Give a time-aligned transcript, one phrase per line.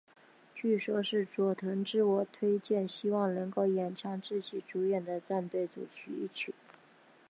[0.55, 6.55] 据说是佐藤自我推荐希望能够唱自己主演的战队主题曲。